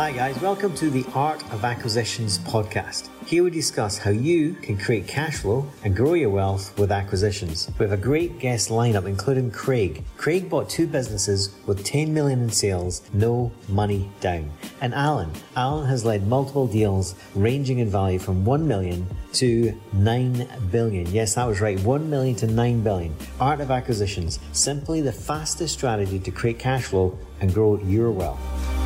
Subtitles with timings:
[0.00, 0.40] Hi, guys.
[0.40, 3.10] Welcome to the Art of Acquisitions podcast.
[3.26, 7.70] Here we discuss how you can create cash flow and grow your wealth with acquisitions.
[7.78, 10.02] We have a great guest lineup, including Craig.
[10.16, 14.50] Craig bought two businesses with 10 million in sales, no money down.
[14.80, 15.32] And Alan.
[15.54, 21.12] Alan has led multiple deals ranging in value from 1 million to 9 billion.
[21.12, 21.78] Yes, that was right.
[21.78, 23.14] 1 million to 9 billion.
[23.38, 24.38] Art of Acquisitions.
[24.52, 28.79] Simply the fastest strategy to create cash flow and grow your wealth.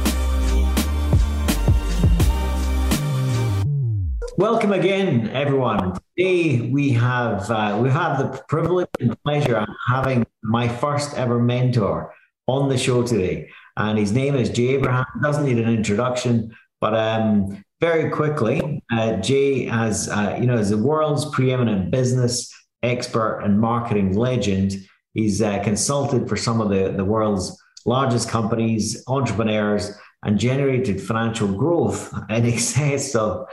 [4.36, 5.96] Welcome again, everyone.
[6.18, 11.38] Today we have uh, we have the privilege and pleasure of having my first ever
[11.38, 12.12] mentor
[12.48, 15.04] on the show today, and his name is Jay Abraham.
[15.22, 20.70] Doesn't need an introduction, but um, very quickly, uh, Jay has uh, you know is
[20.70, 24.74] the world's preeminent business expert and marketing legend.
[25.12, 31.46] He's uh, consulted for some of the the world's largest companies, entrepreneurs, and generated financial
[31.46, 33.46] growth in excess of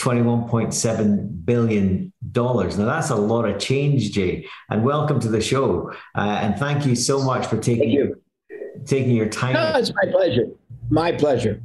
[0.00, 2.12] $21.7 billion.
[2.34, 4.46] Now, that's a lot of change, Jay.
[4.70, 5.92] And welcome to the show.
[6.14, 8.20] Uh, and thank you so much for taking, you.
[8.86, 9.54] taking your time.
[9.54, 10.46] No, it's my pleasure.
[10.88, 11.62] My pleasure.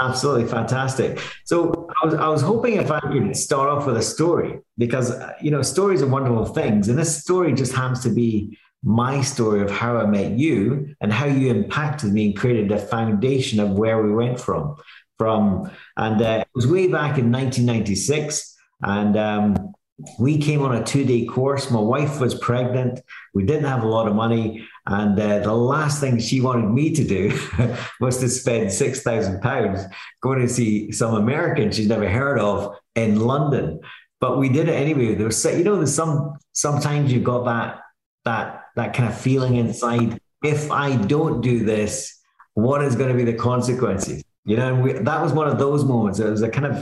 [0.00, 1.20] Absolutely fantastic.
[1.44, 5.12] So I was, I was hoping if I could start off with a story because,
[5.40, 6.88] you know, stories are wonderful things.
[6.88, 11.12] And this story just happens to be my story of how I met you and
[11.12, 14.76] how you impacted me and created a foundation of where we went from
[15.22, 18.56] from, and uh, it was way back in 1996.
[18.82, 19.72] And um,
[20.18, 21.70] we came on a two day course.
[21.70, 22.98] My wife was pregnant.
[23.34, 24.66] We didn't have a lot of money.
[24.86, 27.38] And uh, the last thing she wanted me to do
[28.00, 33.78] was to spend £6,000 going to see some American she'd never heard of in London.
[34.20, 35.14] But we did it anyway.
[35.14, 37.80] There was, you know, there's some, sometimes you've got that,
[38.24, 40.20] that, that kind of feeling inside.
[40.42, 42.18] If I don't do this,
[42.54, 44.24] what is going to be the consequences?
[44.44, 46.18] You know, we, that was one of those moments.
[46.18, 46.76] It was a kind of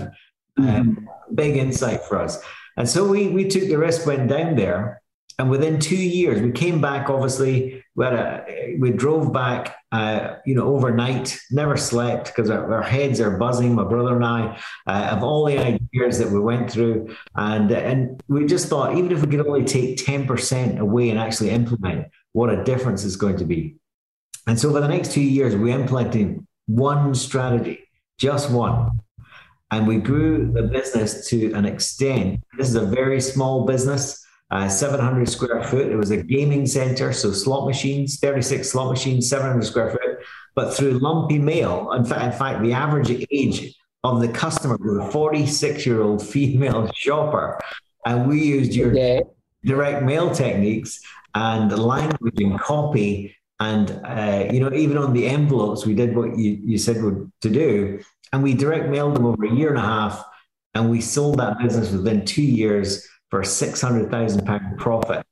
[0.56, 1.34] um, mm-hmm.
[1.34, 2.42] big insight for us.
[2.76, 5.02] And so we we took the risk, went down there,
[5.38, 7.10] and within two years we came back.
[7.10, 11.38] Obviously, we had a, we drove back, uh, you know, overnight.
[11.50, 13.74] Never slept because our, our, heads are buzzing.
[13.74, 18.22] My brother and I uh, of all the ideas that we went through, and and
[18.28, 22.06] we just thought even if we could only take ten percent away and actually implement,
[22.32, 23.76] what a difference is going to be.
[24.46, 27.80] And so for the next two years, we implemented one strategy,
[28.18, 29.00] just one.
[29.70, 32.40] And we grew the business to an extent.
[32.56, 35.86] This is a very small business, uh, 700 square foot.
[35.86, 40.26] It was a gaming center, so slot machines, 36 slot machines, 700 square foot.
[40.54, 45.08] But through lumpy mail, in fact, in fact, the average age of the customer was
[45.08, 47.60] a 46 year old female shopper.
[48.06, 49.22] And we used your okay.
[49.64, 51.00] direct mail techniques
[51.34, 56.36] and language and copy and uh, you know, even on the envelopes, we did what
[56.36, 59.78] you, you said would, to do, and we direct mailed them over a year and
[59.78, 60.24] a half,
[60.74, 65.24] and we sold that business within two years for a six hundred thousand pound profit.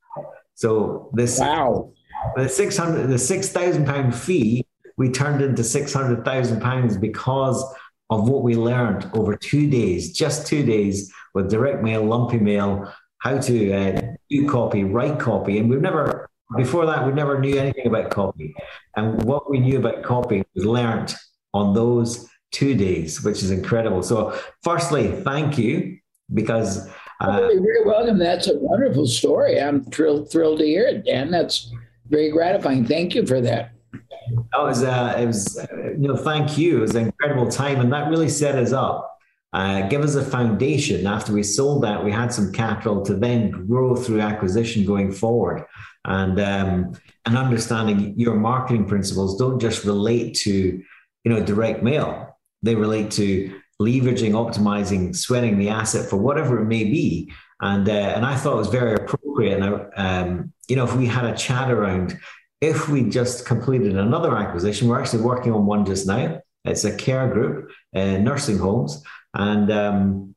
[0.53, 1.91] So this wow,
[2.35, 4.65] the six hundred the six thousand pound fee
[4.99, 7.63] we turned into six hundred thousand pounds because
[8.09, 12.91] of what we learned over two days, just two days with direct mail, lumpy mail,
[13.19, 16.18] how to uh, do copy, write copy, and we've never
[16.55, 18.55] before that, we never knew anything about copy.
[18.95, 21.15] And what we knew about copy was learnt
[21.53, 24.01] on those two days, which is incredible.
[24.01, 25.97] So, firstly, thank you
[26.33, 26.89] because.
[27.21, 28.17] Uh, you're welcome.
[28.17, 29.61] That's a wonderful story.
[29.61, 31.29] I'm thrilled, thrilled to hear it, Dan.
[31.29, 31.71] That's
[32.07, 32.85] very gratifying.
[32.85, 33.71] Thank you for that.
[33.91, 36.77] That was, uh, it was, you know, thank you.
[36.77, 39.17] It was an incredible time, and that really set us up.
[39.51, 41.05] Uh, give us a foundation.
[41.07, 45.65] After we sold that, we had some capital to then grow through acquisition going forward
[46.05, 46.93] and um,
[47.25, 52.37] and understanding your marketing principles don't just relate to you know direct mail.
[52.61, 57.31] They relate to leveraging optimizing sweating the asset for whatever it may be.
[57.61, 59.61] And uh, and i thought it was very appropriate.
[59.61, 62.17] And um, you know if we had a chat around
[62.61, 66.41] if we just completed another acquisition we're actually working on one just now.
[66.65, 69.01] It's a care group uh, nursing homes.
[69.33, 70.35] And um,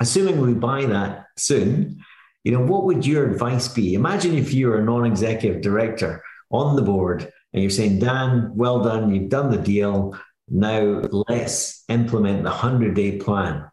[0.00, 2.04] assuming we buy that soon
[2.44, 3.94] you know, what would your advice be?
[3.94, 8.82] Imagine if you were a non-executive director on the board and you're saying, Dan, well
[8.82, 10.16] done, you've done the deal.
[10.48, 13.64] Now let's implement the 100-day plan.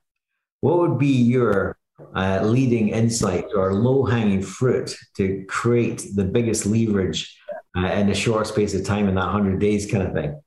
[0.62, 1.78] What would be your
[2.16, 7.38] uh, leading insight or low-hanging fruit to create the biggest leverage
[7.78, 10.42] uh, in a short space of time in that 100 days kind of thing?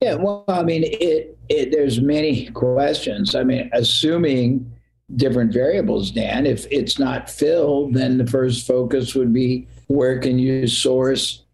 [0.00, 3.34] Yeah, well, I mean, it, it there's many questions.
[3.34, 4.73] I mean, assuming
[5.16, 6.46] different variables, Dan.
[6.46, 11.44] If it's not filled, then the first focus would be where can you source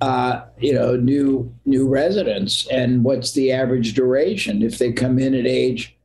[0.00, 5.34] uh, you know, new new residents and what's the average duration if they come in
[5.34, 5.96] at age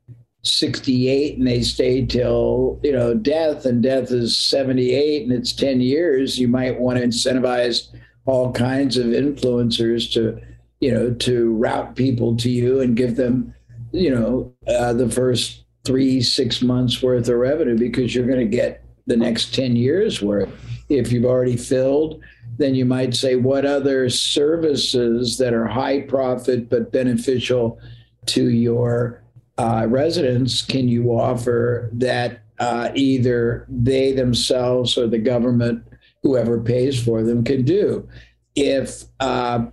[0.44, 5.82] 68 and they stay till you know death and death is 78 and it's 10
[5.82, 7.90] years you might want to incentivize
[8.26, 10.42] all kinds of influencers to
[10.80, 13.54] you know to route people to you and give them
[13.92, 18.46] you know uh, the first three six months worth of revenue because you're going to
[18.46, 20.50] get the next 10 years worth
[20.90, 22.22] if you've already filled
[22.58, 27.80] then you might say what other services that are high profit but beneficial
[28.26, 29.24] to your
[29.58, 35.84] uh, residents can you offer that uh, either they themselves or the government,
[36.22, 38.08] whoever pays for them, can do.
[38.56, 39.66] If uh,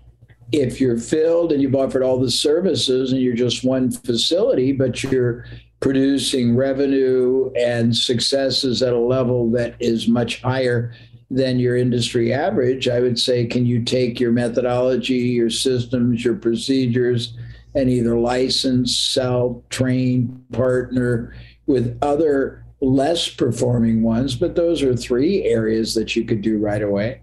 [0.52, 5.02] if you're filled and you've offered all the services and you're just one facility, but
[5.02, 5.44] you're
[5.80, 10.92] producing revenue and successes at a level that is much higher
[11.30, 16.36] than your industry average, I would say, can you take your methodology, your systems, your
[16.36, 17.36] procedures,
[17.75, 21.34] and either license, sell, train, partner
[21.66, 24.34] with other less performing ones?
[24.34, 27.20] But those are three areas that you could do right away.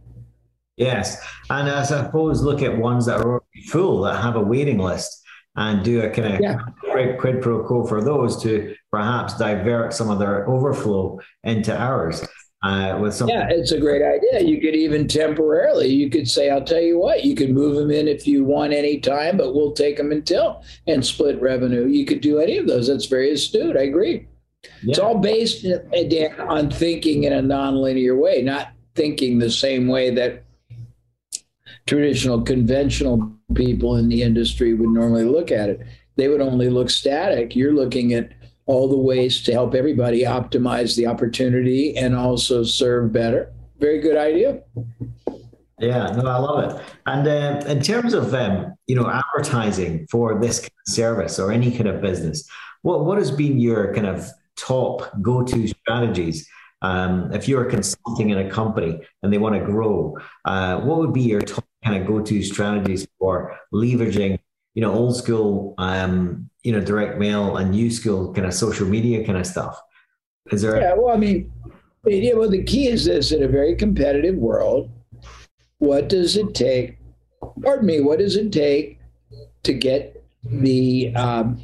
[0.78, 1.26] Yes.
[1.50, 4.78] And as I suppose look at ones that are already full, that have a waiting
[4.78, 5.25] list,
[5.56, 6.60] and do a kind of yeah.
[7.18, 12.26] quid pro quo for those to perhaps divert some of their overflow into ours
[12.64, 13.30] uh, with some.
[13.30, 14.42] Yeah, it's a great idea.
[14.42, 17.92] You could even temporarily, you could say, "I'll tell you what, you can move them
[17.92, 22.06] in if you want any time, but we'll take them until and split revenue." You
[22.06, 22.88] could do any of those.
[22.88, 23.78] That's very astute.
[23.78, 24.28] I agree.
[24.82, 24.92] Yeah.
[24.92, 25.78] It's all based uh,
[26.10, 30.44] Dan, on thinking in a nonlinear way, not thinking the same way that
[31.86, 35.82] traditional conventional people in the industry would normally look at it.
[36.16, 37.56] They would only look static.
[37.56, 38.32] You're looking at
[38.66, 43.54] all the ways to help everybody optimize the opportunity and also serve better.
[43.80, 44.62] Very good idea.
[45.80, 46.82] Yeah, no, I love it.
[47.06, 51.88] And uh, in terms of um, you know advertising for this service or any kind
[51.88, 52.48] of business,
[52.82, 56.48] what what has been your kind of top go to strategies?
[56.82, 61.14] Um, if you're consulting in a company and they want to grow, uh, what would
[61.14, 64.40] be your top kind of go to strategies for leveraging
[64.76, 68.86] you know, old school, um, you know, direct mail and new school kind of social
[68.86, 69.82] media kind of stuff?
[70.52, 70.80] Is there?
[70.80, 71.52] Yeah, well, I mean,
[72.06, 74.92] yeah, well, the key is this: in a very competitive world,
[75.80, 76.98] what does it take?
[77.62, 78.02] Pardon me.
[78.02, 79.00] What does it take
[79.64, 81.64] to get the um,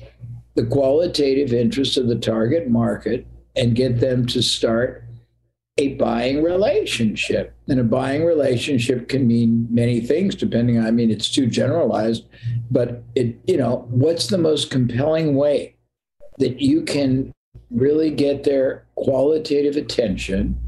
[0.56, 3.27] the qualitative interest of the target market
[3.57, 5.00] and get them to start
[5.81, 7.55] a buying relationship.
[7.67, 12.25] And a buying relationship can mean many things, depending I mean, it's too generalized,
[12.69, 15.75] but it, you know, what's the most compelling way
[16.37, 17.31] that you can
[17.71, 20.59] really get their qualitative attention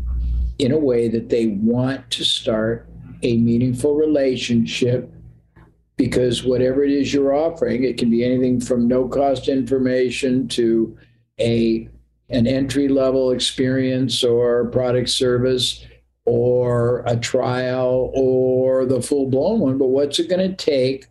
[0.57, 2.87] in a way that they want to start
[3.21, 5.11] a meaningful relationship
[5.95, 10.97] because whatever it is you're offering, it can be anything from no cost information to
[11.39, 11.87] a
[12.33, 15.85] an entry level experience or product service
[16.25, 21.05] or a trial or the full blown one, but what's it going to take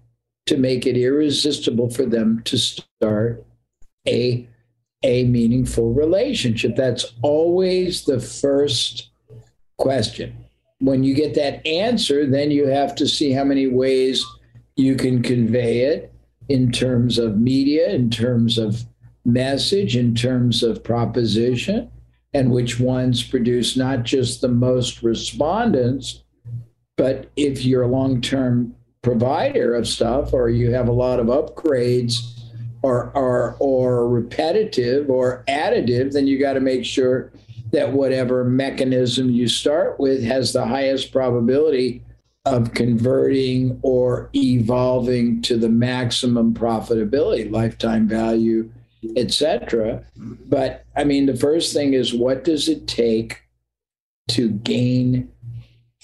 [0.47, 3.45] to make it irresistible for them to start
[4.07, 4.47] a
[5.05, 6.77] a meaningful relationship?
[6.77, 9.11] That's always the first
[9.79, 10.37] question.
[10.79, 14.25] When you get that answer, then you have to see how many ways
[14.77, 16.13] you can convey it
[16.49, 18.85] in terms of media, in terms of
[19.25, 21.91] message in terms of proposition
[22.35, 26.23] and which ones produce not just the most respondents,
[26.97, 31.27] but if you're a long term provider of stuff or you have a lot of
[31.27, 32.21] upgrades
[32.83, 37.33] or, or, or repetitive or additive, then you got to make sure
[37.73, 42.03] that whatever mechanism you start with has the highest probability
[42.45, 48.71] of converting or evolving to the maximum profitability, lifetime value,
[49.17, 50.05] etc.
[50.17, 53.43] But I mean, the first thing is what does it take
[54.29, 55.31] to gain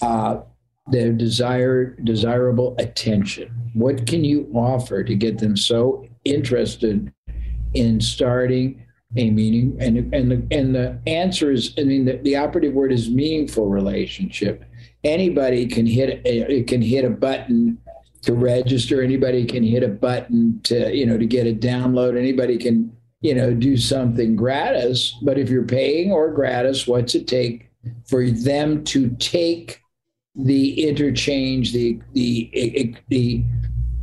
[0.01, 0.41] uh,
[0.87, 3.71] their desired desirable attention?
[3.73, 7.13] What can you offer to get them so interested
[7.73, 8.83] in starting
[9.15, 9.77] a meaning?
[9.79, 13.67] And and the and the answer is, I mean, the, the operative word is meaningful
[13.67, 14.63] relationship.
[15.03, 17.77] Anybody can hit it can hit a button
[18.23, 19.01] to register.
[19.01, 22.17] Anybody can hit a button to, you know, to get a download.
[22.17, 25.15] Anybody can, you know, do something gratis.
[25.21, 27.69] But if you're paying or gratis, what's it take
[28.05, 29.81] for them to take
[30.35, 33.43] the interchange, the the the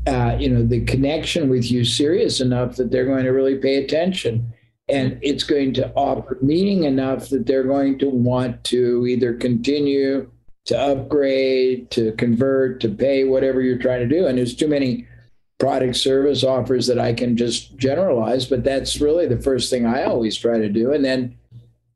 [0.07, 3.77] uh, you know the connection with you serious enough that they're going to really pay
[3.77, 4.53] attention,
[4.89, 10.31] and it's going to offer meaning enough that they're going to want to either continue
[10.67, 14.27] to upgrade, to convert, to pay, whatever you're trying to do.
[14.27, 15.07] And there's too many
[15.59, 20.05] product service offers that I can just generalize, but that's really the first thing I
[20.05, 20.93] always try to do.
[20.93, 21.37] And then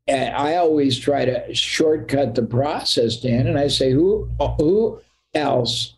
[0.08, 5.00] eh, I always try to shortcut the process, Dan, and I say, who who
[5.34, 5.94] else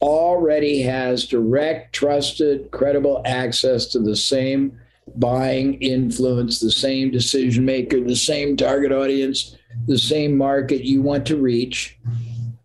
[0.00, 4.78] already has direct, trusted, credible access to the same
[5.16, 11.26] buying influence, the same decision maker, the same target audience, the same market you want
[11.26, 11.98] to reach,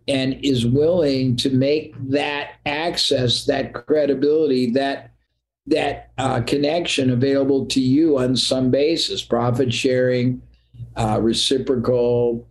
[0.08, 5.12] and is willing to make that access, that credibility, that
[5.68, 10.42] that uh, connection available to you on some basis, profit sharing,
[10.96, 12.48] uh, reciprocal,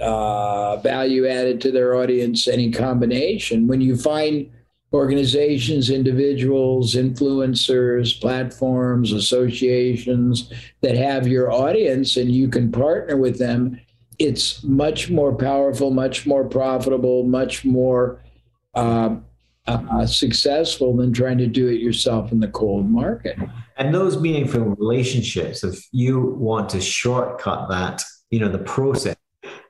[0.00, 3.66] uh, value added to their audience, any combination.
[3.66, 4.48] When you find
[4.92, 13.80] organizations, individuals, influencers, platforms, associations that have your audience and you can partner with them,
[14.22, 18.22] it's much more powerful, much more profitable, much more
[18.74, 19.16] uh,
[19.66, 23.38] uh, successful than trying to do it yourself in the cold market.
[23.76, 29.16] And those meaningful relationships, if you want to shortcut that, you know, the process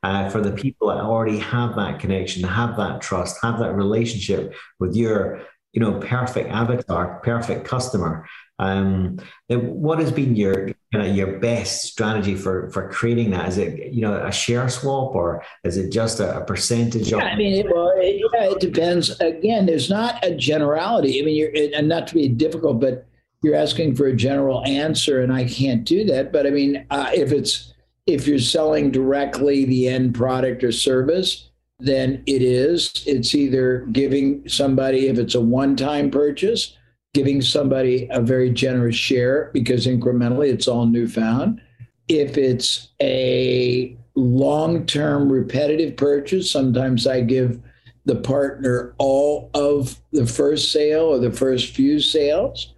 [0.02, 4.54] uh, for the people that already have that connection, have that trust, have that relationship
[4.78, 5.42] with your,
[5.72, 8.26] you know, perfect avatar, perfect customer.
[8.62, 13.48] Um, what has been your kind of your best strategy for for creating that?
[13.48, 17.10] Is it you know a share swap or is it just a, a percentage?
[17.10, 19.10] Yeah, of- I mean, it, well, it, yeah, it depends.
[19.20, 21.20] Again, there's not a generality.
[21.20, 23.06] I mean, you're and not to be difficult, but
[23.42, 26.32] you're asking for a general answer, and I can't do that.
[26.32, 27.74] But I mean, uh, if it's
[28.06, 33.02] if you're selling directly the end product or service, then it is.
[33.06, 36.76] It's either giving somebody, if it's a one time purchase,
[37.14, 41.60] giving somebody a very generous share because incrementally it's all newfound.
[42.08, 47.60] If it's a long term repetitive purchase, sometimes I give
[48.04, 52.74] the partner all of the first sale or the first few sales.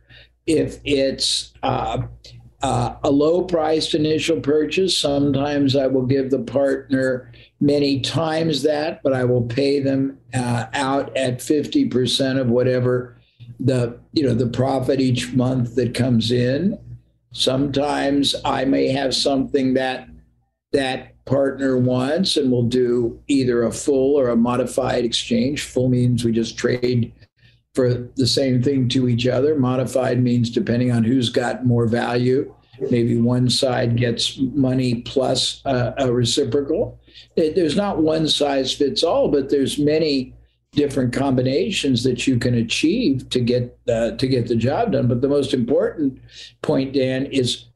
[0.47, 2.03] If it's uh,
[2.61, 4.97] uh, a low priced initial purchase.
[4.97, 10.67] Sometimes I will give the partner many times that, but I will pay them uh,
[10.73, 13.19] out at 50% of whatever
[13.61, 16.79] the you know the profit each month that comes in.
[17.33, 20.09] Sometimes I may have something that
[20.73, 25.63] that partner wants and we'll do either a full or a modified exchange.
[25.63, 27.13] Full means we just trade
[27.75, 29.57] for the same thing to each other.
[29.57, 32.55] Modified means depending on who's got more value,
[32.91, 37.01] maybe one side gets money plus a, reciprocal.
[37.37, 40.35] It, there's not one size fits all, but there's many
[40.75, 45.09] different combinations that you can achieve to get uh, to get the job done.
[45.09, 46.21] But the most important
[46.63, 47.67] point, Dan, is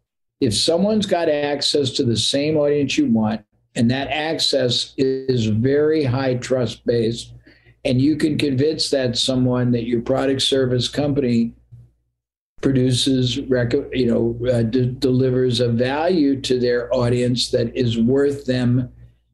[0.40, 6.04] if someone's got access to the same audience you want, and that access is very
[6.04, 7.32] high trust based
[7.84, 11.54] and you can convince that someone that your product service company
[12.60, 18.92] produces you know uh, d- delivers a value to their audience that is worth them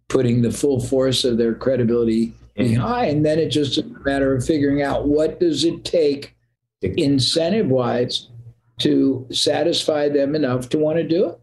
[0.09, 4.83] putting the full force of their credibility behind then it's just a matter of figuring
[4.83, 6.35] out what does it take
[6.83, 8.29] incentive wise
[8.79, 11.41] to satisfy them enough to want to do it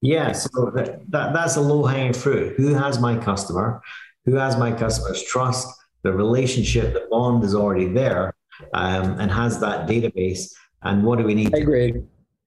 [0.00, 3.80] yeah so that, that that's a low hanging fruit who has my customer
[4.24, 5.68] who has my customer's trust
[6.06, 8.32] the relationship, the bond is already there
[8.74, 10.52] um, and has that database.
[10.82, 11.54] And what do we need?
[11.54, 11.94] I agree.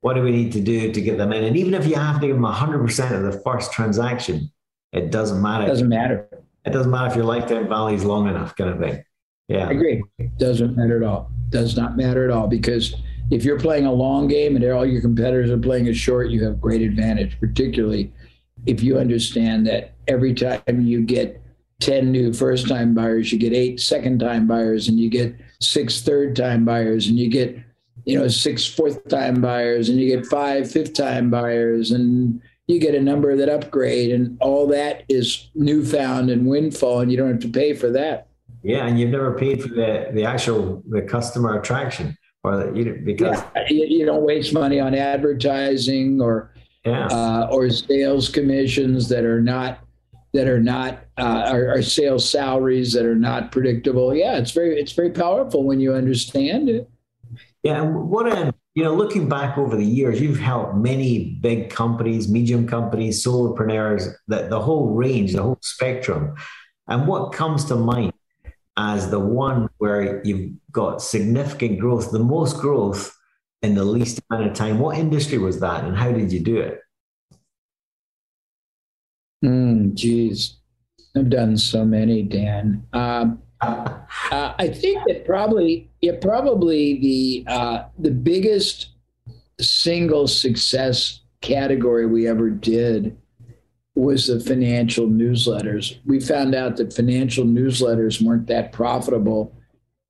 [0.02, 1.44] what do we need to do to get them in?
[1.44, 4.50] And even if you have to give them 100% of the first transaction,
[4.94, 5.66] it doesn't matter.
[5.66, 6.30] It doesn't matter.
[6.66, 9.04] It doesn't matter if your lifetime value is long enough, kind of thing.
[9.48, 9.68] Yeah.
[9.68, 10.04] I agree.
[10.38, 11.32] Doesn't matter at all.
[11.50, 12.96] Does not matter at all because
[13.32, 16.44] if you're playing a long game and all your competitors are playing a short, you
[16.44, 18.12] have great advantage, particularly
[18.66, 21.42] if you understand that every time you get
[21.80, 26.02] 10 new first time buyers, you get eight second time buyers, and you get six
[26.02, 27.58] third time buyers, and you get,
[28.06, 32.80] you know, six fourth time buyers, and you get five fifth time buyers, and you
[32.80, 37.32] get a number that upgrade, and all that is newfound and windfall, and you don't
[37.32, 38.28] have to pay for that.
[38.62, 43.02] Yeah, and you've never paid for the the actual the customer attraction, or the, you
[43.04, 46.54] because yeah, you, you don't waste money on advertising or
[46.86, 47.08] yeah.
[47.08, 49.80] uh, or sales commissions that are not
[50.36, 54.14] that are not uh, are, are, sales salaries that are not predictable.
[54.14, 56.88] Yeah, it's very it's very powerful when you understand it.
[57.64, 62.30] Yeah, what a you know, looking back over the years, you've helped many big companies,
[62.30, 66.34] medium companies, solopreneurs, the, the whole range, the whole spectrum.
[66.88, 68.14] And what comes to mind
[68.78, 73.14] as the one where you've got significant growth, the most growth
[73.62, 74.80] in the least amount of time?
[74.80, 76.80] What industry was that, and how did you do it?
[79.44, 80.56] Mm, geez.
[81.18, 82.88] I've done so many, Dan.
[82.94, 83.98] Um, uh,
[84.32, 88.90] I think that probably, yeah, probably the uh, the biggest
[89.60, 93.18] single success category we ever did
[93.96, 95.98] was the financial newsletters.
[96.06, 99.54] We found out that financial newsletters weren't that profitable,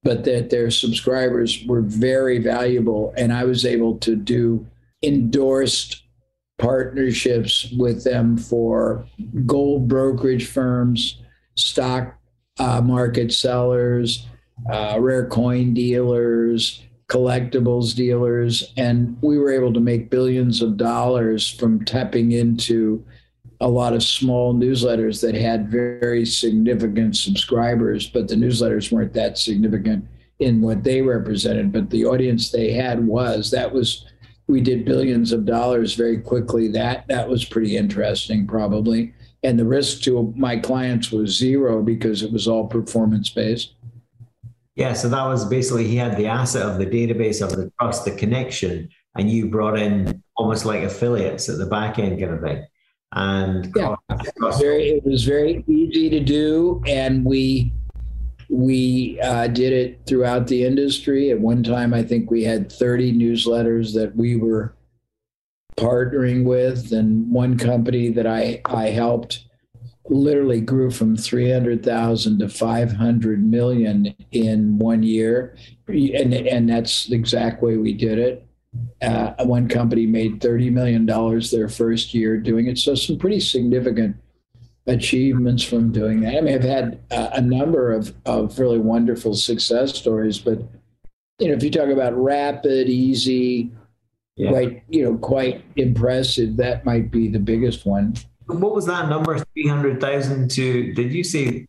[0.04, 4.68] but that their subscribers were very valuable, and I was able to do
[5.02, 6.04] endorsed
[6.60, 9.06] partnerships with them for
[9.46, 11.20] gold brokerage firms,
[11.56, 12.16] stock
[12.60, 14.28] uh, market sellers,
[14.72, 18.74] uh, rare coin dealers, collectibles dealers.
[18.78, 23.04] And we were able to make billions of dollars from tapping into
[23.62, 29.38] a lot of small newsletters that had very significant subscribers, but the newsletters weren't that
[29.38, 30.06] significant
[30.40, 31.72] in what they represented.
[31.72, 34.06] But the audience they had was that was
[34.48, 36.70] we did billions of dollars very quickly.
[36.70, 39.14] That that was pretty interesting, probably.
[39.44, 43.74] And the risk to my clients was zero because it was all performance based.
[44.80, 48.06] Yeah, so that was basically he had the asset of the database of the trust,
[48.06, 52.40] the connection, and you brought in almost like affiliates at the back end kind of
[52.40, 52.66] thing.
[53.12, 53.96] And yeah,
[54.58, 57.74] very, it was very easy to do, and we
[58.50, 61.30] we uh, did it throughout the industry.
[61.30, 64.76] At one time, I think we had 30 newsletters that we were
[65.78, 69.44] partnering with, and one company that I, I helped
[70.10, 75.56] literally grew from 300,000 to 500 million in one year.
[75.88, 78.46] And, and that's the exact way we did it.
[79.02, 82.78] Uh, one company made $30 million their first year doing it.
[82.78, 84.16] So, some pretty significant
[84.86, 86.38] achievements from doing that.
[86.38, 90.62] I mean, I've had uh, a number of, of really wonderful success stories, but
[91.40, 93.72] you know, if you talk about rapid, easy,
[94.36, 94.52] yeah.
[94.52, 98.16] right, you know, quite impressive, that might be the biggest one.
[98.50, 99.38] What was that number?
[99.54, 100.94] Three hundred thousand to?
[100.94, 101.68] Did you say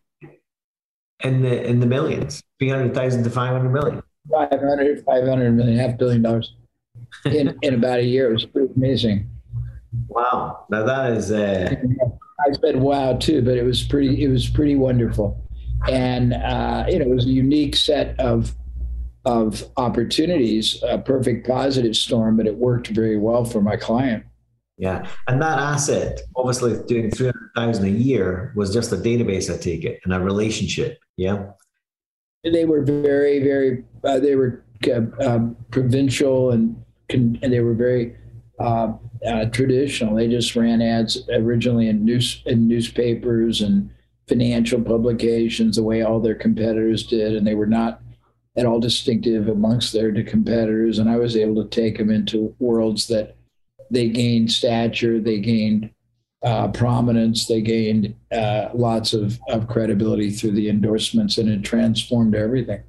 [1.23, 2.43] in the in the millions?
[2.59, 4.03] Three hundred thousand to five hundred million.
[4.31, 6.55] 500, 500 million, half billion dollars
[7.25, 8.31] in, in about a year.
[8.31, 9.29] It was pretty amazing.
[10.09, 10.67] Wow.
[10.71, 11.75] Now that is uh,
[12.41, 14.25] I said wow too, but it was pretty.
[14.25, 15.43] It was pretty wonderful,
[15.89, 18.55] and uh, you know, it was a unique set of
[19.27, 24.25] of opportunities, a perfect positive storm, but it worked very well for my client.
[24.81, 29.55] Yeah, and that asset, obviously, doing three hundred thousand a year was just a database.
[29.55, 30.99] I take it, and a relationship.
[31.19, 31.51] Yeah,
[32.43, 33.85] they were very, very.
[34.03, 38.17] Uh, they were uh, um, provincial and and they were very
[38.59, 38.95] uh,
[39.27, 40.15] uh, traditional.
[40.15, 43.91] They just ran ads originally in news in newspapers and
[44.29, 48.01] financial publications, the way all their competitors did, and they were not
[48.57, 50.99] at all distinctive amongst their competitors.
[50.99, 53.37] And I was able to take them into worlds that
[53.91, 55.91] they gained stature, they gained
[56.43, 62.35] uh, prominence, they gained uh, lots of, of credibility through the endorsements, and it transformed
[62.35, 62.83] everything.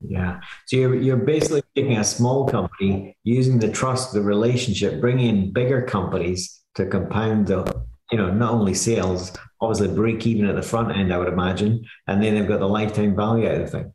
[0.00, 0.40] Yeah.
[0.66, 5.52] So you're, you're basically taking a small company, using the trust, the relationship, bringing in
[5.52, 10.62] bigger companies to compound the, you know, not only sales, obviously break even at the
[10.62, 13.66] front end, I would imagine, and then they've got the lifetime value out of the
[13.68, 13.94] thing.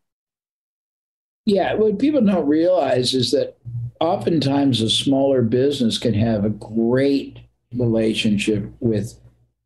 [1.45, 1.73] Yeah.
[1.75, 3.57] What people don't realize is that
[3.99, 7.39] oftentimes a smaller business can have a great
[7.73, 9.19] relationship with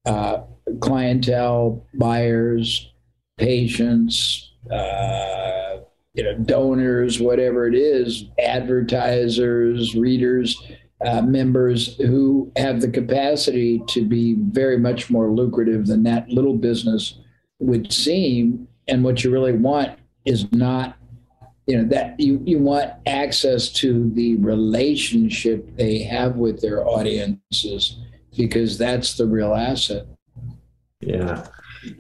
[0.06, 0.40] uh,
[0.80, 2.92] clientele, buyers,
[3.38, 5.78] patients, uh,
[6.14, 10.62] you know, donors, whatever it is, advertisers, readers,
[11.06, 16.56] uh, members who have the capacity to be very much more lucrative than that little
[16.56, 17.20] business
[17.60, 18.68] would seem.
[18.88, 20.98] And what you really want is not,
[21.68, 27.98] you know, that you, you want access to the relationship they have with their audiences
[28.36, 30.06] because that's the real asset.
[31.02, 31.48] Yeah.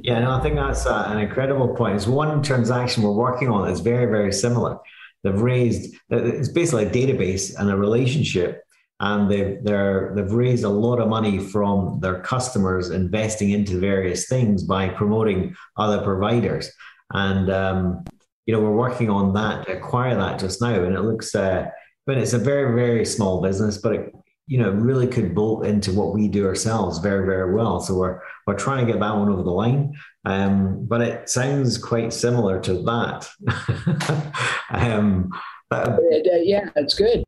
[0.01, 1.95] Yeah, no, I think that's uh, an incredible point.
[1.95, 4.77] It's one transaction we're working on that's very, very similar.
[5.23, 8.63] They've raised it's basically a database and a relationship,
[8.99, 14.27] and they've they're they've raised a lot of money from their customers investing into various
[14.27, 16.71] things by promoting other providers.
[17.13, 18.03] And um,
[18.45, 21.33] you know, we're working on that to acquire that just now, and it looks.
[21.35, 21.69] Uh,
[22.07, 24.15] but it's a very, very small business, but it,
[24.47, 27.79] you know, really could bolt into what we do ourselves very, very well.
[27.79, 29.93] So we're we're trying to get that one over the line.
[30.25, 33.29] Um, but it sounds quite similar to that.
[34.71, 35.31] um,
[35.69, 35.99] but,
[36.43, 37.23] yeah, that's good.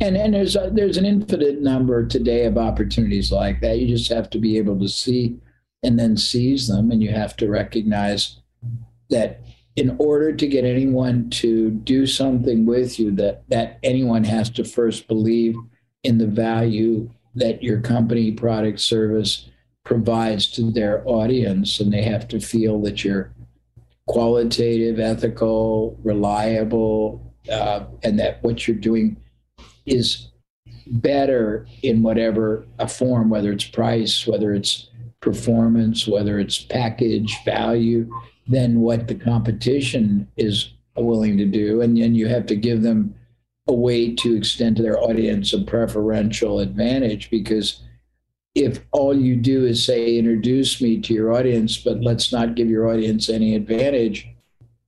[0.00, 3.78] And and there's a, there's an infinite number today of opportunities like that.
[3.78, 5.38] You just have to be able to see
[5.82, 8.40] and then seize them, and you have to recognize
[9.08, 9.40] that
[9.76, 14.64] in order to get anyone to do something with you, that that anyone has to
[14.64, 15.54] first believe
[16.02, 19.48] in the value that your company, product, service
[19.84, 23.32] provides to their audience, and they have to feel that you're
[24.06, 29.16] qualitative, ethical, reliable, uh, and that what you're doing
[29.84, 30.28] is
[30.86, 34.88] better in whatever a form, whether it's price, whether it's
[35.20, 38.08] performance, whether it's package value,
[38.48, 41.80] than what the competition is willing to do.
[41.80, 43.14] And then you have to give them
[43.68, 47.82] a way to extend to their audience a preferential advantage because
[48.54, 52.70] if all you do is say introduce me to your audience but let's not give
[52.70, 54.28] your audience any advantage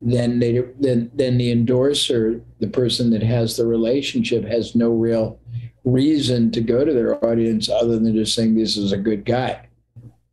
[0.01, 5.39] then they then then the endorser the person that has the relationship has no real
[5.85, 9.68] reason to go to their audience other than just saying this is a good guy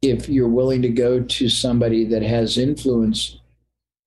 [0.09, 3.39] if you're willing to go to somebody that has influence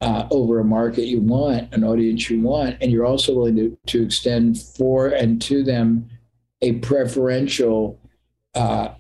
[0.01, 3.77] uh, over a market you want, an audience you want, and you're also willing to,
[3.87, 6.09] to extend for and to them
[6.63, 7.99] a preferential
[8.55, 8.91] uh,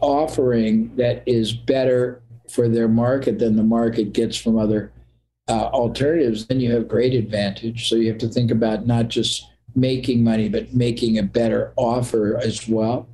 [0.00, 4.92] offering that is better for their market than the market gets from other
[5.48, 7.88] uh, alternatives, then you have great advantage.
[7.88, 12.38] So you have to think about not just making money, but making a better offer
[12.38, 13.08] as well.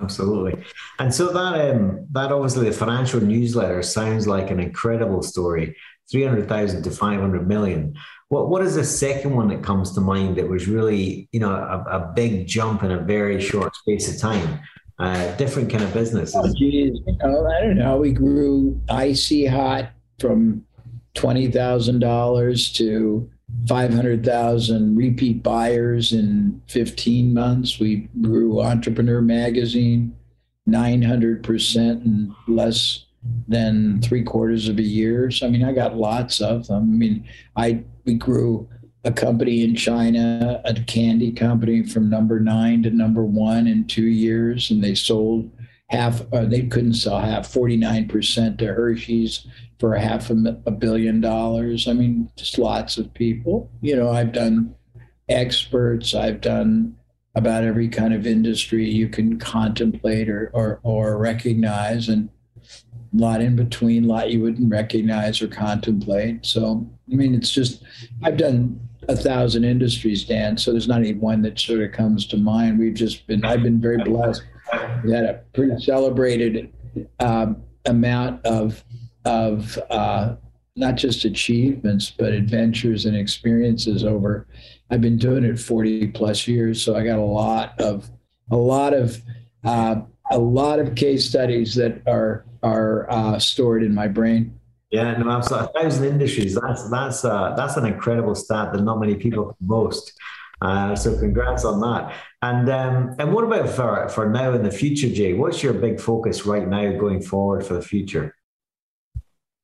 [0.00, 0.64] Absolutely.
[0.98, 5.76] And so that um, that obviously the financial newsletter sounds like an incredible story.
[6.10, 7.94] 300,000 to 500 million.
[8.28, 11.50] What, what is the second one that comes to mind that was really, you know,
[11.50, 14.60] a, a big jump in a very short space of time?
[14.98, 16.34] Uh, different kind of business.
[16.36, 17.96] Oh, I don't know.
[17.96, 20.64] We grew Icy Hot from
[21.16, 23.30] $20,000 to
[23.68, 27.78] 500,000 repeat buyers in 15 months.
[27.78, 30.14] We grew Entrepreneur Magazine
[30.68, 33.04] 900% in less
[33.48, 35.30] than three quarters of a year.
[35.30, 36.82] So I mean, I got lots of them.
[36.82, 38.68] I mean, I we grew
[39.04, 44.06] a company in China, a candy company from number nine to number one in two
[44.06, 45.50] years, and they sold
[45.94, 46.22] half.
[46.32, 49.46] Uh, they couldn't sell half, forty nine percent to Hershey's
[49.78, 50.34] for half a,
[50.66, 51.88] a billion dollars.
[51.88, 53.70] I mean, just lots of people.
[53.80, 54.74] You know, I've done
[55.28, 56.14] experts.
[56.14, 56.96] I've done
[57.34, 62.28] about every kind of industry you can contemplate or, or, or recognize and
[62.62, 66.46] a lot in between, a lot you wouldn't recognize or contemplate.
[66.46, 67.82] So, I mean, it's just,
[68.22, 70.56] I've done a thousand industries, Dan.
[70.56, 72.78] So there's not any one that sort of comes to mind.
[72.78, 74.44] We've just been, I've been very blessed.
[75.04, 76.72] We had a pretty celebrated
[77.20, 78.84] uh, amount of,
[79.24, 80.36] of uh,
[80.76, 84.46] not just achievements, but adventures and experiences over,
[84.90, 86.82] I've been doing it 40 plus years.
[86.82, 88.08] So I got a lot of,
[88.50, 89.20] a lot of,
[89.64, 94.58] uh, a lot of case studies that are are uh, stored in my brain.
[94.90, 95.68] Yeah, no, absolutely.
[95.68, 96.54] A thousand industries.
[96.54, 100.12] That's that's uh, that's an incredible stat that not many people boast.
[100.60, 102.14] Uh, so congrats on that.
[102.42, 105.32] And um, and what about for for now in the future, Jay?
[105.32, 108.34] What's your big focus right now going forward for the future?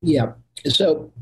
[0.02, 0.32] Yeah.
[0.66, 1.12] So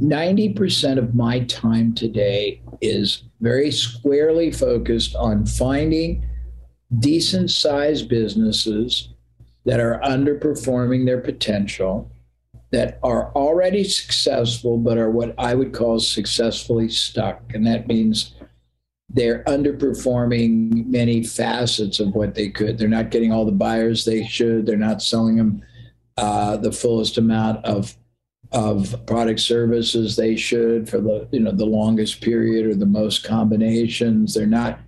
[0.00, 6.26] 90% of my time today is very squarely focused on finding
[6.98, 9.10] decent sized businesses
[9.64, 12.10] that are underperforming their potential,
[12.70, 17.54] that are already successful, but are what I would call successfully stuck.
[17.54, 18.34] And that means
[19.08, 22.78] they're underperforming many facets of what they could.
[22.78, 25.62] They're not getting all the buyers they should, they're not selling them
[26.16, 27.96] uh, the fullest amount of
[28.52, 33.24] of product services they should for the you know the longest period or the most
[33.24, 34.78] combinations they're not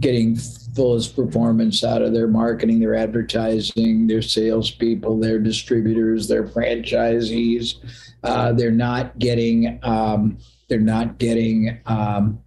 [0.00, 7.76] getting fullest performance out of their marketing, their advertising, their salespeople, their distributors, their franchisees.
[8.22, 12.42] Uh, they're not getting um, they're not getting um,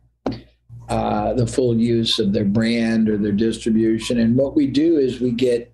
[0.89, 4.19] uh, the full use of their brand or their distribution.
[4.19, 5.73] And what we do is we get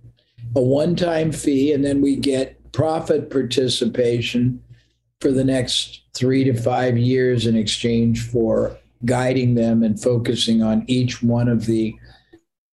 [0.56, 4.62] a one-time fee, and then we get profit participation
[5.22, 10.86] for the next three to five years in exchange for guiding them and focusing on
[10.88, 11.96] each one of the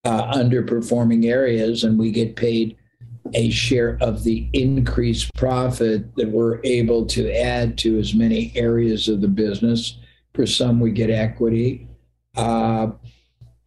[0.04, 2.76] uh, underperforming areas, and we get paid
[3.34, 9.08] a share of the increased profit that we're able to add to as many areas
[9.08, 9.98] of the business.
[10.34, 11.86] For some, we get equity.
[12.36, 12.92] Uh,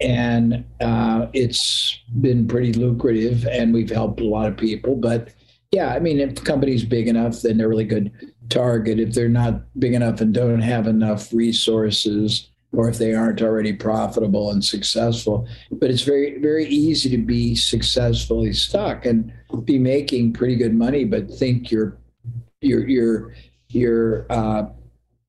[0.01, 4.95] and uh, it's been pretty lucrative, and we've helped a lot of people.
[4.95, 5.29] But
[5.71, 8.11] yeah, I mean, if the company's big enough, then they're really good
[8.49, 8.99] target.
[8.99, 13.73] If they're not big enough and don't have enough resources, or if they aren't already
[13.73, 15.47] profitable and successful.
[15.71, 19.31] But it's very, very easy to be successfully stuck and
[19.63, 21.97] be making pretty good money, but think you're,
[22.61, 23.33] you're, you're,
[23.69, 24.65] you're, uh,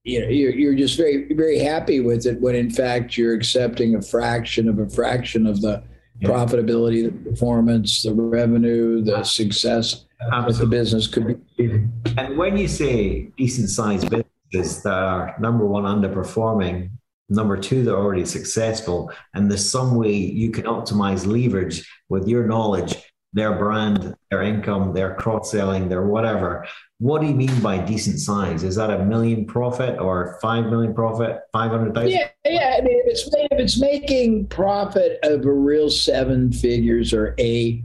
[0.04, 3.94] you know, you're, you're just very, very happy with it when in fact you're accepting
[3.94, 5.82] a fraction of a fraction of the
[6.20, 6.28] yeah.
[6.28, 10.05] profitability, the performance, the revenue, the success.
[10.20, 11.86] That the business could be.
[12.16, 16.90] And when you say decent sized businesses that are number one underperforming,
[17.28, 22.46] number two they're already successful, and there's some way you can optimize leverage with your
[22.46, 22.96] knowledge,
[23.32, 26.66] their brand, their income, their cross selling, their whatever.
[26.98, 28.62] What do you mean by decent size?
[28.62, 32.10] Is that a million profit or five million profit, five hundred thousand?
[32.10, 32.76] Yeah, yeah.
[32.78, 37.84] I mean, if it's if it's making profit of a real seven figures or eight,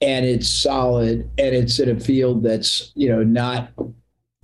[0.00, 3.70] and it's solid, and it's in a field that's you know not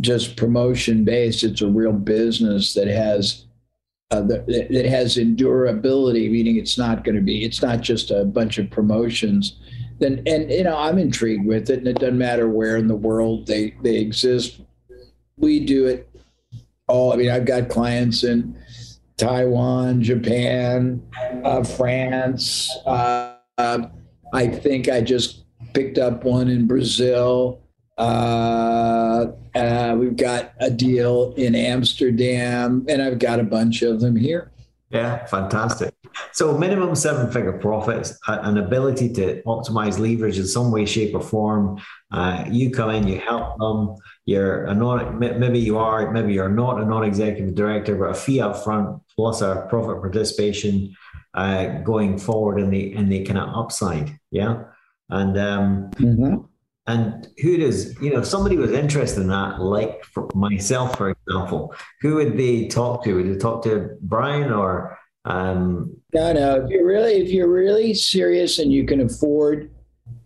[0.01, 1.45] just promotion based.
[1.45, 3.47] It's a real business that has
[4.11, 7.45] uh, that, that has endurability, meaning it's not going to be.
[7.45, 9.59] It's not just a bunch of promotions
[10.03, 12.97] then and you know I'm intrigued with it, and it doesn't matter where in the
[12.97, 14.61] world they they exist.
[15.39, 16.09] We do it
[16.89, 17.13] all.
[17.13, 18.57] I mean, I've got clients in
[19.17, 21.03] Taiwan, Japan,
[21.45, 22.69] uh, France.
[22.85, 23.37] Uh,
[24.35, 25.42] I think I just
[25.75, 27.61] picked up one in Brazil.
[27.99, 34.17] Uh, uh, we've got a deal in Amsterdam, and I've got a bunch of them
[34.17, 34.51] here.
[34.91, 35.95] Yeah, fantastic.
[36.33, 41.23] So minimum seven figure profits, an ability to optimize leverage in some way, shape, or
[41.23, 41.81] form.
[42.11, 43.97] Uh, you come in, you help them.
[44.27, 48.41] You're a non, maybe you are, maybe you're not a non-executive director, but a fee
[48.41, 50.95] up front plus a profit participation
[51.35, 54.19] uh, going forward in the in the kind of upside.
[54.31, 54.65] Yeah,
[55.11, 56.37] and um, mm-hmm.
[56.87, 61.11] and who does you know if somebody was interested in that, like for myself, for
[61.11, 63.15] example, who would they talk to?
[63.15, 66.65] Would they talk to Brian or um, no, no.
[66.65, 69.71] If you're really, if you're really serious and you can afford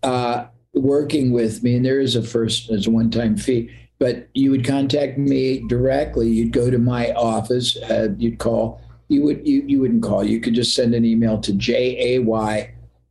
[0.03, 4.51] uh, working with me, and there is a first, there's a one-time fee, but you
[4.51, 6.29] would contact me directly.
[6.29, 7.77] You'd go to my office.
[7.77, 8.81] Uh, you'd call.
[9.07, 10.23] You would you you wouldn't call.
[10.23, 11.95] You could just send an email to jay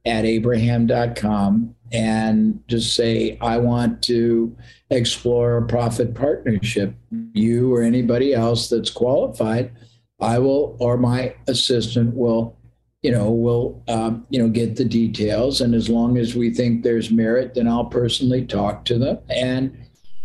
[0.06, 4.56] at abraham.com and just say I want to
[4.90, 6.94] explore a profit partnership.
[7.32, 9.72] You or anybody else that's qualified
[10.20, 12.56] I will, or my assistant will,
[13.02, 15.60] you know, will, um, you know, get the details.
[15.60, 19.76] And as long as we think there's merit, then I'll personally talk to them and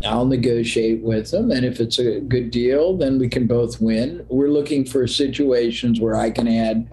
[0.05, 1.51] I'll negotiate with them.
[1.51, 4.25] And if it's a good deal, then we can both win.
[4.29, 6.89] We're looking for situations where I can add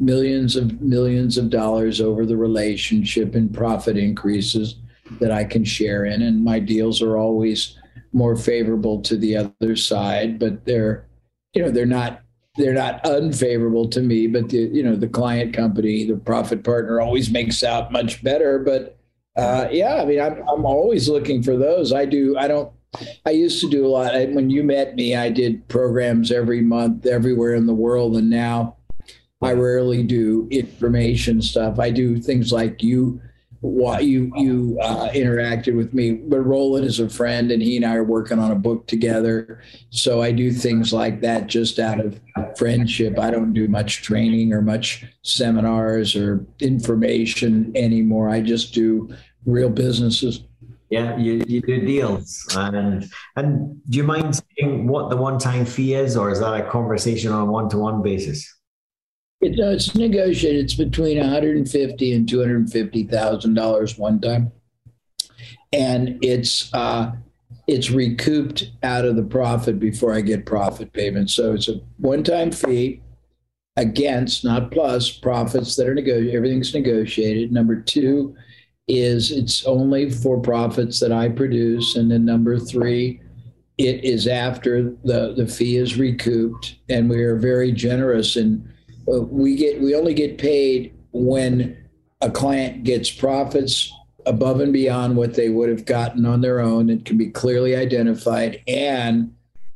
[0.00, 4.76] millions of millions of dollars over the relationship and profit increases
[5.20, 6.22] that I can share in.
[6.22, 7.76] And my deals are always
[8.12, 11.06] more favorable to the other side, but they're
[11.54, 12.22] you know they're not
[12.56, 17.00] they're not unfavorable to me but the you know the client company the profit partner
[17.00, 18.98] always makes out much better but
[19.36, 22.72] uh, yeah i mean I'm, I'm always looking for those i do i don't
[23.24, 27.06] i used to do a lot when you met me i did programs every month
[27.06, 28.76] everywhere in the world and now
[29.42, 33.20] i rarely do information stuff i do things like you
[33.60, 36.12] why you you uh, interacted with me.
[36.12, 39.62] But Roland is a friend, and he and I are working on a book together.
[39.90, 42.20] So I do things like that just out of
[42.56, 43.18] friendship.
[43.18, 48.30] I don't do much training or much seminars or information anymore.
[48.30, 50.44] I just do real businesses.
[50.88, 52.48] Yeah, you, you do deals.
[52.56, 56.54] And and do you mind saying what the one time fee is, or is that
[56.54, 58.59] a conversation on a one to one basis?
[59.40, 60.64] It, no, it's negotiated.
[60.64, 64.52] It's between 150 and 250 thousand dollars one time,
[65.72, 67.12] and it's uh,
[67.66, 71.34] it's recouped out of the profit before I get profit payments.
[71.34, 73.00] So it's a one-time fee
[73.76, 76.34] against, not plus, profits that are negotiated.
[76.34, 77.52] Everything's negotiated.
[77.52, 78.36] Number two
[78.88, 83.20] is it's only for profits that I produce, and then number three
[83.78, 86.76] it is after the, the fee is recouped.
[86.90, 88.70] And we are very generous in
[89.08, 91.76] uh, we get we only get paid when
[92.20, 93.92] a client gets profits
[94.26, 96.90] above and beyond what they would have gotten on their own.
[96.90, 99.34] It can be clearly identified, and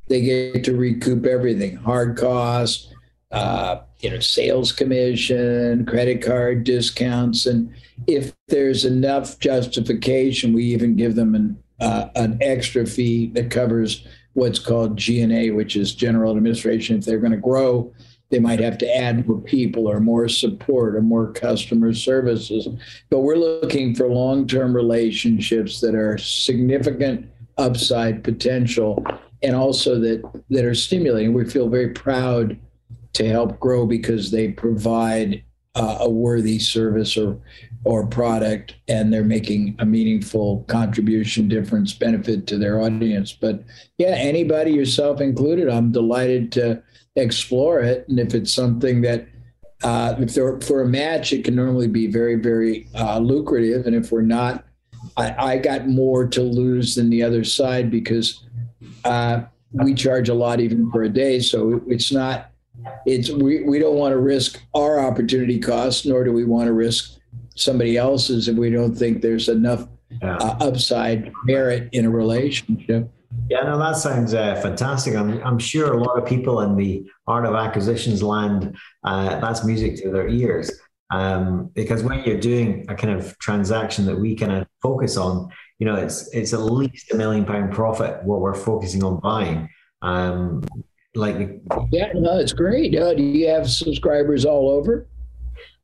[0.08, 2.92] they get to recoup everything: hard costs,
[3.30, 7.72] uh, you know, sales commission, credit card discounts, and
[8.06, 14.06] if there's enough justification, we even give them an uh, an extra fee that covers
[14.34, 16.98] what's called G&A, which is general administration.
[16.98, 17.92] If they're going to grow
[18.30, 22.66] they might have to add more people or more support or more customer services.
[23.10, 29.04] But we're looking for long term relationships that are significant upside potential
[29.42, 31.32] and also that, that are stimulating.
[31.32, 32.58] We feel very proud
[33.12, 37.40] to help grow because they provide uh, a worthy service or
[37.86, 43.62] or product and they're making a meaningful contribution difference benefit to their audience but
[43.98, 46.82] yeah anybody yourself included i'm delighted to
[47.16, 48.08] explore it.
[48.08, 49.26] And if it's something that
[49.82, 53.86] uh, if they're for a match, it can normally be very, very uh, lucrative.
[53.86, 54.64] And if we're not,
[55.16, 58.42] I, I, got more to lose than the other side because
[59.04, 61.40] uh, we charge a lot even for a day.
[61.40, 62.50] So it's not,
[63.04, 66.72] it's we, we don't want to risk our opportunity cost, nor do we want to
[66.72, 67.18] risk
[67.54, 69.86] somebody else's if we don't think there's enough
[70.22, 70.36] yeah.
[70.36, 73.10] uh, upside merit in a relationship.
[73.50, 75.14] Yeah, no, that sounds uh, fantastic.
[75.14, 79.64] I'm, I'm sure a lot of people in the art of acquisitions land, uh, that's
[79.64, 80.70] music to their ears.
[81.10, 85.50] Um, because when you're doing a kind of transaction that we kind of focus on,
[85.78, 89.68] you know, it's it's at least a million pound profit what we're focusing on buying.
[90.02, 90.62] Um,
[91.14, 91.60] like
[91.92, 92.96] yeah, no, it's great.
[92.96, 95.06] Uh, do you have subscribers all over?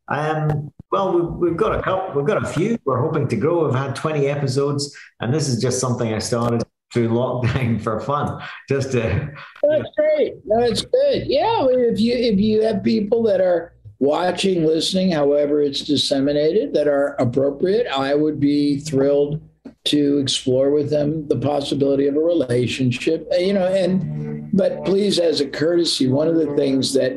[0.09, 2.15] Um, well, we've, we've got a couple.
[2.15, 2.79] We've got a few.
[2.85, 3.67] We're hoping to grow.
[3.67, 8.43] We've had 20 episodes, and this is just something I started through lockdown for fun,
[8.69, 9.31] just to.
[9.63, 10.35] That's great.
[10.47, 11.27] That's good.
[11.27, 16.89] Yeah, if you if you have people that are watching, listening, however it's disseminated, that
[16.89, 19.41] are appropriate, I would be thrilled
[19.85, 23.29] to explore with them the possibility of a relationship.
[23.33, 27.13] Uh, you know, and but please, as a courtesy, one of the things that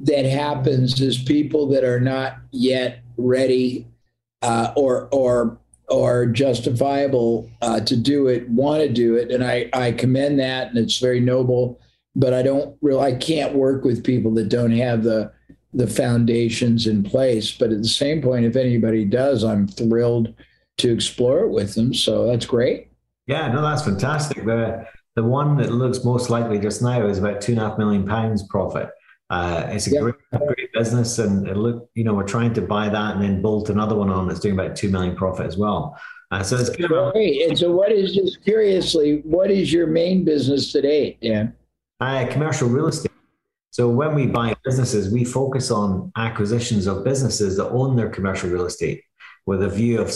[0.00, 3.86] that happens is people that are not yet ready
[4.42, 5.59] uh, or or
[5.90, 10.68] or justifiable uh, to do it want to do it and I, I commend that
[10.68, 11.80] and it's very noble
[12.16, 15.32] but i don't really i can't work with people that don't have the
[15.72, 20.34] the foundations in place but at the same point if anybody does i'm thrilled
[20.80, 22.88] to explore it with them so that's great.
[23.26, 24.44] Yeah no that's fantastic.
[24.44, 27.78] The the one that looks most likely just now is about two and a half
[27.78, 28.90] million pounds profit.
[29.28, 30.00] Uh, it's a yeah.
[30.00, 33.68] great, great business, and look, you know, we're trying to buy that and then bolt
[33.68, 36.00] another one on that's doing about two million profit as well.
[36.30, 36.88] Uh, so it's good.
[37.12, 37.48] Great.
[37.48, 41.54] And so, what is just curiously, what is your main business today, Dan?
[42.00, 43.10] Uh, commercial real estate.
[43.72, 48.50] So when we buy businesses, we focus on acquisitions of businesses that own their commercial
[48.50, 49.02] real estate
[49.46, 50.10] with a view of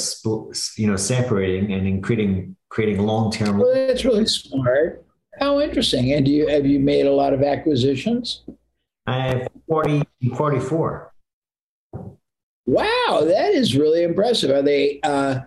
[0.77, 3.59] you know separating and creating creating long term.
[3.59, 5.05] Well, that's really smart.
[5.41, 6.13] How interesting!
[6.13, 8.45] And do you have you made a lot of acquisitions?
[9.07, 10.03] Uh, 40,
[10.37, 11.13] 44.
[12.67, 14.51] Wow, that is really impressive.
[14.51, 15.41] Are they uh,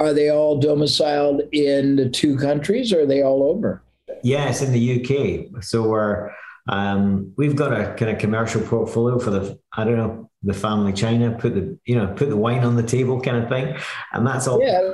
[0.00, 3.82] are they all domiciled in the two countries, or are they all over?
[4.22, 5.62] Yes, in the UK.
[5.62, 6.30] So we're
[6.68, 10.92] um, we've got a kind of commercial portfolio for the I don't know the family
[10.92, 11.36] China.
[11.38, 13.74] Put the you know put the wine on the table kind of thing,
[14.12, 14.60] and that's all.
[14.62, 14.90] Yeah,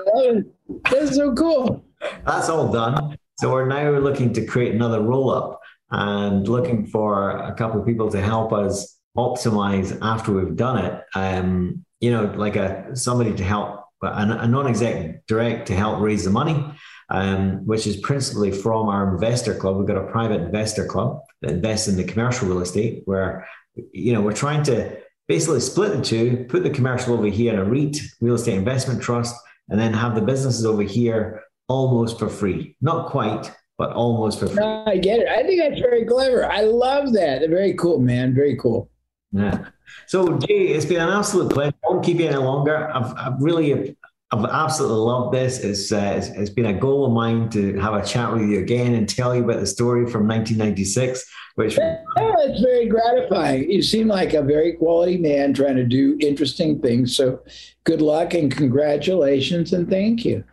[0.90, 1.84] that's so cool.
[2.24, 3.18] that's all done.
[3.38, 5.60] So we're now looking to create another roll up
[5.94, 11.02] and looking for a couple of people to help us optimize after we've done it.
[11.14, 16.30] Um, you know, like a somebody to help a, non-exec direct to help raise the
[16.30, 16.64] money,
[17.10, 19.76] um, which is principally from our investor club.
[19.76, 23.46] We've got a private investor club that invests in the commercial real estate, where
[23.92, 27.58] you know we're trying to basically split the two, put the commercial over here in
[27.58, 29.34] a REIT, real estate investment trust,
[29.68, 32.76] and then have the businesses over here almost for free.
[32.80, 34.56] Not quite, but almost for free.
[34.56, 35.28] No, I get it.
[35.28, 36.50] I think that's very clever.
[36.50, 37.48] I love that.
[37.48, 38.34] Very cool, man.
[38.34, 38.90] Very cool.
[39.32, 39.66] Yeah.
[40.06, 41.74] So, Jay, it's been an absolute pleasure.
[41.84, 42.90] I won't keep you any longer.
[42.94, 43.96] I've, I've really,
[44.30, 45.58] I've absolutely loved this.
[45.58, 48.60] It's, uh, it's, it's been a goal of mine to have a chat with you
[48.60, 51.24] again and tell you about the story from 1996.
[51.56, 53.70] Which yeah, it's very gratifying.
[53.70, 57.16] You seem like a very quality man trying to do interesting things.
[57.16, 57.40] So,
[57.84, 60.44] good luck and congratulations and thank you.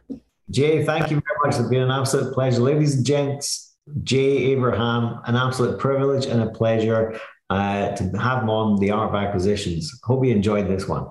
[0.51, 1.59] Jay, thank you very much.
[1.59, 2.59] It's been an absolute pleasure.
[2.59, 7.17] Ladies and gents, Jay Abraham, an absolute privilege and a pleasure
[7.49, 9.97] uh, to have him on the Art of Acquisitions.
[10.03, 11.07] Hope you enjoyed this one.